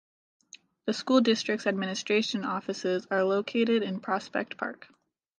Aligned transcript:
The 0.85 0.93
school 0.93 1.21
district's 1.21 1.67
administration 1.67 2.43
offices 2.43 3.05
are 3.11 3.23
located 3.23 3.83
in 3.83 3.99
Prospect 3.99 4.57
Park. 4.57 4.87